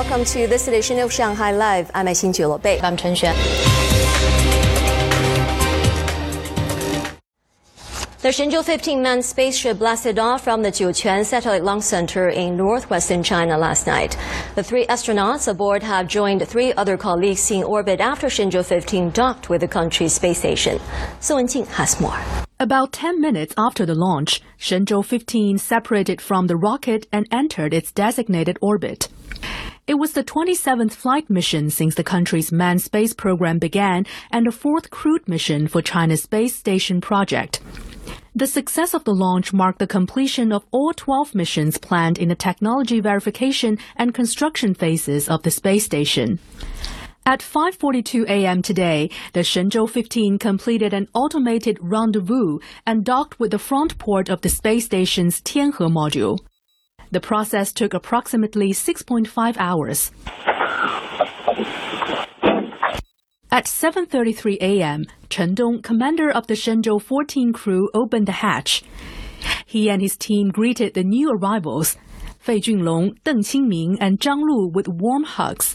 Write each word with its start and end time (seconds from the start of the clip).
welcome 0.00 0.24
to 0.24 0.46
this 0.46 0.66
edition 0.66 0.98
of 0.98 1.12
Shanghai 1.12 1.52
Live. 1.52 1.90
I'm 1.92 2.06
Xin 2.06 2.62
Bei. 2.62 2.80
I'm 2.80 2.96
Chen 2.96 3.14
Xuan. 3.14 3.36
The 8.22 8.28
Shenzhou 8.28 8.64
15 8.64 9.02
manned 9.02 9.22
spaceship 9.22 9.78
blasted 9.78 10.18
off 10.18 10.42
from 10.42 10.62
the 10.62 10.70
Jiuquan 10.70 11.26
Satellite 11.26 11.64
Launch 11.64 11.82
Center 11.82 12.30
in 12.30 12.56
northwestern 12.56 13.22
China 13.22 13.58
last 13.58 13.86
night. 13.86 14.16
The 14.54 14.62
three 14.62 14.86
astronauts 14.86 15.48
aboard 15.48 15.82
have 15.82 16.08
joined 16.08 16.48
three 16.48 16.72
other 16.72 16.96
colleagues 16.96 17.50
in 17.50 17.62
orbit 17.62 18.00
after 18.00 18.28
Shenzhou 18.28 18.64
15 18.64 19.10
docked 19.10 19.50
with 19.50 19.60
the 19.60 19.68
country's 19.68 20.14
space 20.14 20.38
station. 20.38 20.80
Song 21.20 21.44
Wenjing 21.44 21.66
has 21.66 22.00
more. 22.00 22.18
About 22.58 22.92
10 22.92 23.20
minutes 23.20 23.52
after 23.58 23.84
the 23.84 23.94
launch, 23.94 24.40
Shenzhou 24.58 25.04
15 25.04 25.58
separated 25.58 26.22
from 26.22 26.46
the 26.46 26.56
rocket 26.56 27.06
and 27.12 27.26
entered 27.30 27.74
its 27.74 27.92
designated 27.92 28.58
orbit. 28.62 29.08
It 29.90 29.98
was 29.98 30.12
the 30.12 30.22
27th 30.22 30.92
flight 30.92 31.28
mission 31.28 31.68
since 31.68 31.96
the 31.96 32.04
country's 32.04 32.52
manned 32.52 32.80
space 32.80 33.12
program 33.12 33.58
began 33.58 34.06
and 34.30 34.46
the 34.46 34.52
fourth 34.52 34.88
crewed 34.90 35.26
mission 35.28 35.66
for 35.66 35.82
China's 35.82 36.22
space 36.22 36.54
station 36.54 37.00
project. 37.00 37.60
The 38.32 38.46
success 38.46 38.94
of 38.94 39.02
the 39.02 39.12
launch 39.12 39.52
marked 39.52 39.80
the 39.80 39.88
completion 39.88 40.52
of 40.52 40.64
all 40.70 40.92
12 40.94 41.34
missions 41.34 41.76
planned 41.76 42.18
in 42.18 42.28
the 42.28 42.36
technology 42.36 43.00
verification 43.00 43.78
and 43.96 44.14
construction 44.14 44.74
phases 44.74 45.28
of 45.28 45.42
the 45.42 45.50
space 45.50 45.86
station. 45.86 46.38
At 47.26 47.40
5:42 47.40 48.28
a.m. 48.28 48.62
today, 48.62 49.10
the 49.32 49.40
Shenzhou 49.40 49.90
15 49.90 50.38
completed 50.38 50.94
an 50.94 51.08
automated 51.14 51.78
rendezvous 51.80 52.60
and 52.86 53.04
docked 53.04 53.40
with 53.40 53.50
the 53.50 53.58
front 53.58 53.98
port 53.98 54.28
of 54.28 54.42
the 54.42 54.50
space 54.50 54.84
station's 54.84 55.40
Tianhe 55.40 55.90
module. 55.90 56.38
The 57.10 57.20
process 57.20 57.72
took 57.72 57.92
approximately 57.92 58.72
6.5 58.72 59.56
hours. 59.58 60.12
At 63.52 63.66
7:33 63.66 64.58
a.m., 64.60 65.06
Chen 65.28 65.54
Dong, 65.54 65.82
commander 65.82 66.30
of 66.30 66.46
the 66.46 66.54
Shenzhou 66.54 67.02
14 67.02 67.52
crew, 67.52 67.88
opened 67.94 68.26
the 68.26 68.40
hatch. 68.46 68.84
He 69.66 69.90
and 69.90 70.00
his 70.00 70.16
team 70.16 70.50
greeted 70.50 70.94
the 70.94 71.02
new 71.02 71.30
arrivals, 71.32 71.96
Fei 72.38 72.60
Junlong, 72.60 73.18
Deng 73.24 73.42
Qingming, 73.42 73.96
and 74.00 74.20
Zhang 74.20 74.42
Lu 74.42 74.70
with 74.72 74.86
warm 74.86 75.24
hugs. 75.24 75.74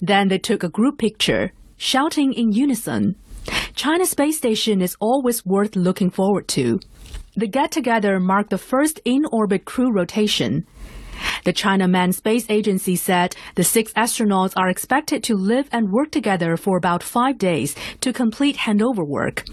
Then 0.00 0.28
they 0.28 0.38
took 0.38 0.62
a 0.62 0.68
group 0.68 0.98
picture, 0.98 1.52
shouting 1.76 2.32
in 2.32 2.52
unison. 2.52 3.16
China 3.74 4.06
Space 4.06 4.38
Station 4.38 4.80
is 4.80 4.96
always 5.00 5.44
worth 5.44 5.74
looking 5.74 6.10
forward 6.10 6.46
to. 6.48 6.78
The 7.36 7.46
get-together 7.46 8.18
marked 8.20 8.50
the 8.50 8.58
first 8.58 9.00
in-orbit 9.04 9.64
crew 9.64 9.92
rotation. 9.92 10.66
The 11.44 11.52
China 11.52 11.88
Manned 11.88 12.14
Space 12.14 12.46
Agency 12.48 12.96
said 12.96 13.34
the 13.54 13.64
six 13.64 13.92
astronauts 13.92 14.54
are 14.56 14.68
expected 14.68 15.22
to 15.24 15.34
live 15.34 15.68
and 15.72 15.92
work 15.92 16.10
together 16.10 16.56
for 16.56 16.76
about 16.76 17.02
five 17.02 17.38
days 17.38 17.74
to 18.00 18.12
complete 18.12 18.56
handover 18.56 19.06
work. 19.06 19.44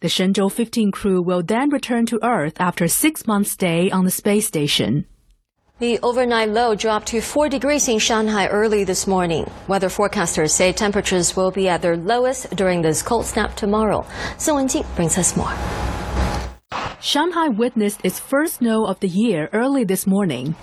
The 0.00 0.08
Shenzhou 0.08 0.52
15 0.52 0.90
crew 0.92 1.22
will 1.22 1.42
then 1.42 1.70
return 1.70 2.06
to 2.06 2.22
Earth 2.22 2.60
after 2.60 2.86
six 2.88 3.26
month 3.26 3.46
stay 3.48 3.90
on 3.90 4.04
the 4.04 4.10
space 4.10 4.46
station. 4.46 5.06
The 5.78 5.98
overnight 6.02 6.48
low 6.48 6.74
dropped 6.74 7.08
to 7.08 7.20
4 7.20 7.50
degrees 7.50 7.86
in 7.86 7.98
Shanghai 7.98 8.46
early 8.46 8.84
this 8.84 9.06
morning. 9.06 9.50
Weather 9.68 9.88
forecasters 9.88 10.50
say 10.50 10.72
temperatures 10.72 11.36
will 11.36 11.50
be 11.50 11.68
at 11.68 11.82
their 11.82 11.98
lowest 11.98 12.56
during 12.56 12.80
this 12.80 13.02
cold 13.02 13.26
snap 13.26 13.56
tomorrow. 13.56 14.06
Sun 14.38 14.68
Wenjing 14.68 14.96
brings 14.96 15.18
us 15.18 15.36
more. 15.36 15.52
Shanghai 17.06 17.46
witnessed 17.46 18.00
its 18.02 18.18
first 18.18 18.54
snow 18.56 18.84
of 18.84 18.98
the 18.98 19.06
year 19.06 19.48
early 19.52 19.84
this 19.84 20.08
morning. 20.08 20.56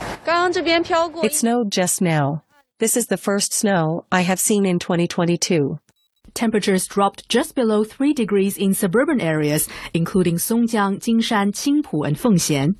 It 1.23 1.33
snowed 1.33 1.71
just 1.71 2.01
now. 2.01 2.43
This 2.79 2.97
is 2.97 3.07
the 3.07 3.15
first 3.15 3.53
snow 3.53 4.05
I 4.11 4.23
have 4.23 4.41
seen 4.41 4.65
in 4.65 4.77
2022. 4.77 5.79
Temperatures 6.33 6.85
dropped 6.85 7.29
just 7.29 7.55
below 7.55 7.85
3 7.85 8.11
degrees 8.11 8.57
in 8.57 8.73
suburban 8.73 9.21
areas, 9.21 9.69
including 9.93 10.35
Songjiang, 10.35 10.99
Jinshan, 10.99 11.53
Qingpu, 11.53 12.05
and 12.05 12.17
Fengxian. 12.17 12.75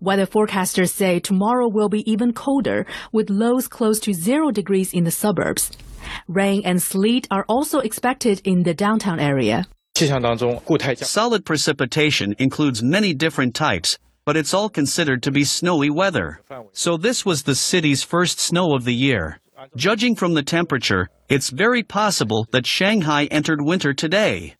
Weather 0.00 0.26
forecasters 0.26 0.90
say 0.90 1.20
tomorrow 1.20 1.68
will 1.68 1.88
be 1.88 2.02
even 2.10 2.32
colder, 2.32 2.86
with 3.12 3.30
lows 3.30 3.68
close 3.68 4.00
to 4.00 4.12
0 4.12 4.50
degrees 4.50 4.92
in 4.92 5.04
the 5.04 5.12
suburbs. 5.12 5.70
Rain 6.26 6.62
and 6.64 6.82
sleet 6.82 7.28
are 7.30 7.44
also 7.48 7.78
expected 7.78 8.42
in 8.44 8.64
the 8.64 8.74
downtown 8.74 9.20
area. 9.20 9.66
Solid 11.06 11.44
precipitation 11.44 12.34
includes 12.38 12.82
many 12.82 13.14
different 13.14 13.54
types, 13.54 13.98
but 14.24 14.36
it's 14.36 14.54
all 14.54 14.68
considered 14.68 15.22
to 15.24 15.30
be 15.30 15.44
snowy 15.44 15.90
weather. 15.90 16.40
So 16.72 16.96
this 16.96 17.26
was 17.26 17.42
the 17.42 17.54
city's 17.54 18.02
first 18.02 18.38
snow 18.38 18.74
of 18.74 18.84
the 18.84 18.94
year. 18.94 19.40
Judging 19.76 20.14
from 20.14 20.34
the 20.34 20.42
temperature, 20.42 21.08
it's 21.28 21.50
very 21.50 21.82
possible 21.82 22.46
that 22.52 22.66
Shanghai 22.66 23.26
entered 23.26 23.60
winter 23.60 23.92
today. 23.92 24.54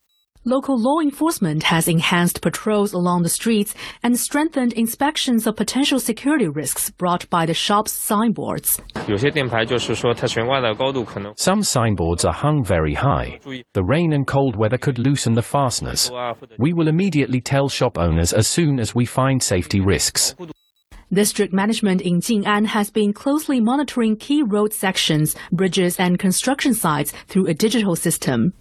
Local 0.47 0.81
law 0.81 1.01
enforcement 1.01 1.65
has 1.65 1.87
enhanced 1.87 2.41
patrols 2.41 2.95
along 2.95 3.23
the 3.23 3.29
streets 3.29 3.75
and 4.03 4.19
strengthened 4.19 4.73
inspections 4.73 5.47
of 5.47 5.55
potential 5.55 6.01
security 6.01 6.49
risks 6.49 6.89
brought 6.89 7.29
by 7.29 7.45
the 7.45 7.53
shop's 7.53 7.93
signboards. 7.93 8.81
Some 11.37 11.63
signboards 11.63 12.25
are 12.25 12.33
hung 12.33 12.65
very 12.65 12.95
high. 12.95 13.39
The 13.75 13.85
rain 13.85 14.15
and 14.15 14.27
cold 14.27 14.57
weather 14.57 14.79
could 14.79 14.99
loosen 14.99 15.35
the 15.35 15.43
fasteners. 15.43 16.11
We 16.59 16.73
will 16.73 16.89
immediately 16.89 17.43
tell 17.43 17.69
shop 17.69 17.99
owners 17.99 18.33
as 18.33 18.49
soon 18.49 18.81
as 18.81 18.95
we 18.95 19.05
find 19.05 19.43
safety 19.43 19.81
risks. 19.81 20.35
District 21.13 21.53
management 21.53 22.01
in 22.01 22.21
Jing'an 22.21 22.65
has 22.65 22.89
been 22.89 23.13
closely 23.13 23.61
monitoring 23.61 24.17
key 24.17 24.43
road 24.43 24.73
sections, 24.73 25.37
bridges, 25.53 26.01
and 26.01 26.19
construction 26.19 26.73
sites 26.73 27.13
through 27.27 27.47
a 27.47 27.53
digital 27.53 27.95
system. 27.95 28.55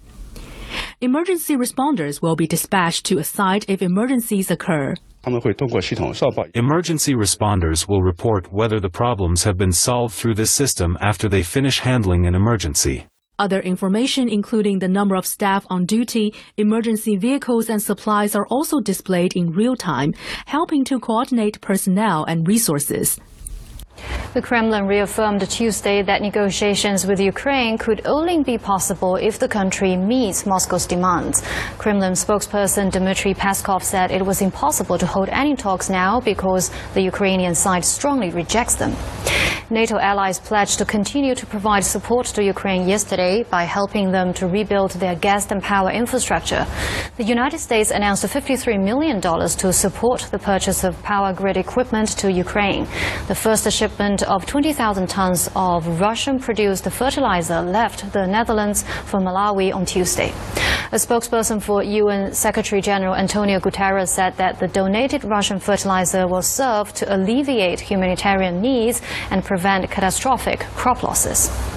Emergency 1.00 1.56
responders 1.56 2.20
will 2.20 2.36
be 2.36 2.46
dispatched 2.46 3.06
to 3.06 3.18
a 3.18 3.24
site 3.24 3.64
if 3.68 3.82
emergencies 3.82 4.50
occur. 4.50 4.94
Emergency 5.24 7.14
responders 7.14 7.88
will 7.88 8.02
report 8.02 8.52
whether 8.52 8.80
the 8.80 8.88
problems 8.88 9.44
have 9.44 9.58
been 9.58 9.72
solved 9.72 10.14
through 10.14 10.34
this 10.34 10.54
system 10.54 10.96
after 11.00 11.28
they 11.28 11.42
finish 11.42 11.80
handling 11.80 12.26
an 12.26 12.34
emergency. 12.34 13.06
Other 13.38 13.60
information, 13.60 14.28
including 14.28 14.80
the 14.80 14.88
number 14.88 15.14
of 15.14 15.26
staff 15.26 15.64
on 15.70 15.86
duty, 15.86 16.34
emergency 16.58 17.16
vehicles, 17.16 17.70
and 17.70 17.80
supplies, 17.82 18.34
are 18.34 18.46
also 18.48 18.80
displayed 18.80 19.34
in 19.34 19.52
real 19.52 19.76
time, 19.76 20.12
helping 20.44 20.84
to 20.84 21.00
coordinate 21.00 21.58
personnel 21.62 22.24
and 22.24 22.46
resources. 22.46 23.18
The 24.32 24.42
Kremlin 24.42 24.86
reaffirmed 24.86 25.48
Tuesday 25.50 26.02
that 26.02 26.22
negotiations 26.22 27.06
with 27.06 27.18
Ukraine 27.18 27.76
could 27.78 28.02
only 28.04 28.42
be 28.42 28.58
possible 28.58 29.16
if 29.16 29.38
the 29.38 29.48
country 29.48 29.96
meets 29.96 30.46
Moscow's 30.46 30.86
demands. 30.86 31.42
Kremlin 31.78 32.12
spokesperson 32.12 32.92
Dmitry 32.92 33.34
Peskov 33.34 33.82
said 33.82 34.10
it 34.10 34.24
was 34.24 34.40
impossible 34.40 34.98
to 34.98 35.06
hold 35.06 35.28
any 35.30 35.56
talks 35.56 35.90
now 35.90 36.20
because 36.20 36.70
the 36.94 37.02
Ukrainian 37.02 37.54
side 37.54 37.84
strongly 37.84 38.30
rejects 38.30 38.76
them. 38.76 38.94
NATO 39.72 39.98
allies 39.98 40.40
pledged 40.40 40.78
to 40.78 40.84
continue 40.84 41.36
to 41.36 41.46
provide 41.46 41.84
support 41.84 42.26
to 42.26 42.42
Ukraine 42.42 42.88
yesterday 42.88 43.44
by 43.44 43.62
helping 43.62 44.10
them 44.10 44.34
to 44.34 44.48
rebuild 44.48 44.90
their 44.92 45.14
gas 45.14 45.48
and 45.52 45.62
power 45.62 45.92
infrastructure. 45.92 46.66
The 47.18 47.22
United 47.22 47.60
States 47.60 47.92
announced 47.92 48.24
$53 48.24 48.82
million 48.82 49.20
to 49.20 49.72
support 49.72 50.26
the 50.32 50.40
purchase 50.40 50.82
of 50.82 51.00
power 51.04 51.32
grid 51.32 51.56
equipment 51.56 52.08
to 52.18 52.32
Ukraine. 52.32 52.88
The 53.28 53.36
first 53.36 53.70
shipment 53.70 54.24
of 54.24 54.44
20,000 54.44 55.08
tons 55.08 55.48
of 55.54 56.00
Russian-produced 56.00 56.90
fertilizer 56.90 57.62
left 57.62 58.12
the 58.12 58.26
Netherlands 58.26 58.82
for 59.04 59.20
Malawi 59.20 59.72
on 59.72 59.86
Tuesday. 59.86 60.32
A 60.92 60.96
spokesperson 60.96 61.62
for 61.62 61.84
UN 61.84 62.32
Secretary 62.32 62.82
General 62.82 63.14
Antonio 63.14 63.60
Guterres 63.60 64.08
said 64.08 64.36
that 64.38 64.58
the 64.58 64.66
donated 64.66 65.22
Russian 65.22 65.60
fertilizer 65.60 66.26
will 66.26 66.42
serve 66.42 66.92
to 66.94 67.14
alleviate 67.14 67.78
humanitarian 67.78 68.60
needs 68.60 69.00
and 69.30 69.44
prevent 69.60 69.90
catastrophic 69.90 70.60
crop 70.74 71.02
losses. 71.02 71.69